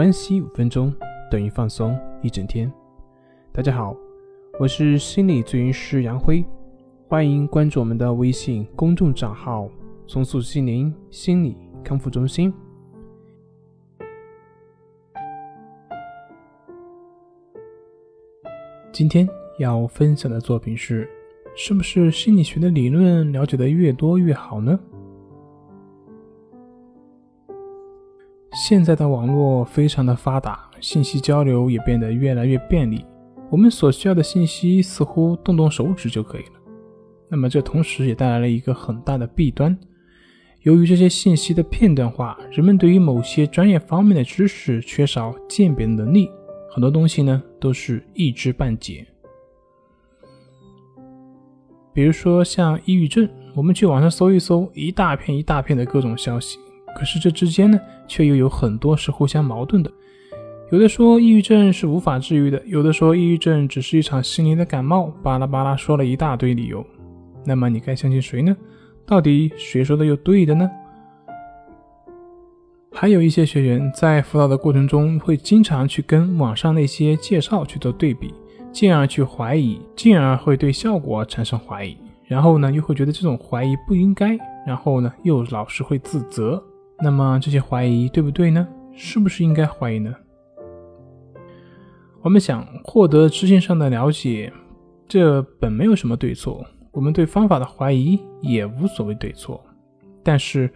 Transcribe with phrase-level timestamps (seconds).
[0.00, 0.90] 关系五分钟
[1.30, 2.72] 等于放松一整天。
[3.52, 3.94] 大家好，
[4.58, 6.42] 我是心理咨询师杨辉，
[7.06, 9.68] 欢迎关注我们的微信公众账号
[10.08, 12.50] “重塑心灵心理康复中心”。
[18.90, 19.28] 今天
[19.58, 21.06] 要分享的作品是：
[21.54, 24.80] 是不是心理学的理论了解的越多越好呢？
[28.70, 33.04] 现在的网络非常的发达，信息交流也变得越来越便利。
[33.50, 36.52] 我们所需要的信息似乎动动手指就可以了。
[37.28, 39.76] 那么这同时也带来了一个很大的弊端，
[40.62, 46.30] 由于这些信息的片段化，人们对于某些专业方面的知识缺少鉴别能力，
[46.70, 49.04] 很多东西呢都是一知半解。
[51.92, 56.56] 比如说像抑郁症，我们去网上搜一搜，一大片一大片的各种消息。
[56.94, 59.90] 可是这之间呢，却又有很多是互相矛盾的。
[60.70, 66.84] 有的说抑郁症是无法治愈的，有的说抑郁症只是一场心灵的感冒，巴拉巴拉说了一大堆理由。
[67.44, 68.56] 那么你该相信谁呢？
[69.04, 70.70] 到底谁说的又对的呢？
[72.92, 78.32] 还有一些学员在辅导的过程中，会经常去跟网上那些介绍去做对比，
[78.70, 86.62] 进而去怀疑，进而会对效果产生怀疑，然后呢，又会觉得这种怀疑不应该，然后呢，又老是会自责。
[87.02, 88.66] 那么这些怀疑对不对呢？
[88.94, 90.14] 是不是应该怀疑呢？
[92.22, 94.52] 我们想获得知性上的了解，
[95.08, 96.64] 这本没有什么对错。
[96.92, 99.64] 我们对方法的怀疑也无所谓对错。
[100.22, 100.70] 但是，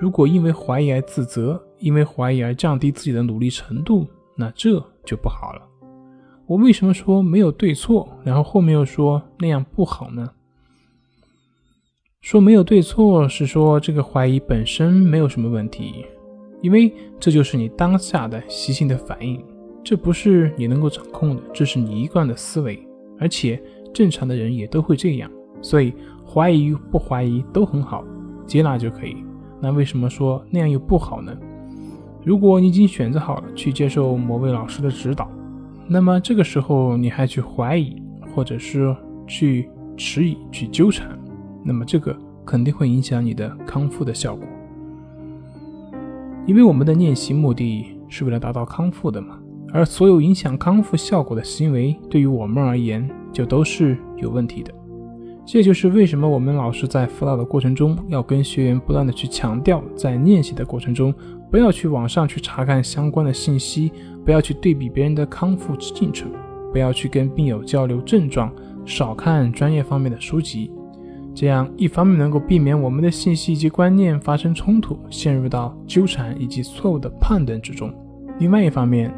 [0.00, 5.62] 如果因为怀疑而自责，因为怀疑而降低自己的努力程度，那这就不好了。
[6.46, 10.28] 我为什么说没有对错，然后后面又说那样不好呢？
[12.28, 16.04] 说没有对错，是说这个怀疑本身没有什么问题，
[16.60, 19.42] 因为这就是你当下的习性的反应，
[19.82, 22.78] 这不是你能够掌控的，这是你一贯的思维，
[23.18, 23.58] 而且
[23.94, 25.30] 正常的人也都会这样，
[25.62, 28.04] 所以怀疑不怀疑都很好，
[28.46, 29.16] 接纳就可以。
[29.58, 31.34] 那为什么说那样又不好呢？
[32.22, 35.30] 如果你已经选择好了去接受某位老师的指导，
[35.86, 37.96] 那么这个时候你还去怀疑，
[38.34, 38.94] 或者是
[39.26, 41.17] 去迟疑、去纠缠。
[41.68, 44.42] 那么这个肯定会影响你的康复的效果，
[46.46, 49.38] 因为我们的练习目的是为了达到康复的嘛。
[49.70, 54.72] 而所有影响康复效果的行为，对于我们而言就都是有问题的。
[55.44, 61.12] 这就是为什么我们老师在辅导的过程中，要跟学员不断的去强调，在练习的过程中，
[61.50, 63.92] 不要去网上去查看相关的信息，
[64.24, 66.30] 不要去对比别人的康复进程，
[66.72, 68.50] 不要去跟病友交流症状，
[68.86, 70.72] 少看专业方面的书籍。
[71.38, 77.90] 这样一方面能够避免我们的信息以及观念发生冲突，陷入到纠缠以及错误的判断之中；
[78.40, 79.14] 另外一方面，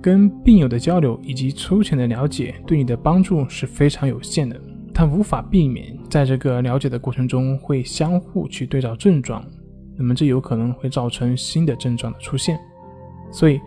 [0.00, 4.56] 跟病友的交流以及粗浅的了解对你的帮助是非常有限的，
[4.94, 9.44] 它无法避免在这个了解的过程中会相互去对照症状，
[9.96, 12.56] 那么这有可能会造成新的症状的出现。
[13.32, 13.60] 所以，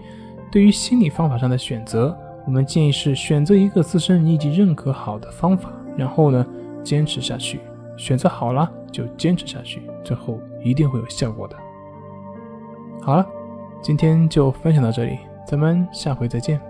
[0.49, 6.47] 对于心理方法上的选择，我们建议是选择一个自身你已经认可好的方法，然后呢，
[6.81, 7.59] 坚持下去。
[7.99, 11.55] 选择好了就坚持下去，最后一定会有效果的。
[13.01, 13.27] 好了，
[13.81, 16.68] 今天就分享到这里，咱们下回再见。